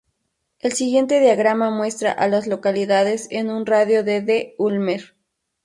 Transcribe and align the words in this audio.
El 0.57 0.73
siguiente 0.73 1.19
diagrama 1.19 1.69
muestra 1.69 2.11
a 2.11 2.27
las 2.27 2.47
localidades 2.47 3.27
en 3.29 3.51
un 3.51 3.67
radio 3.67 4.03
de 4.03 4.21
de 4.21 4.55
Ulmer. 4.57 5.15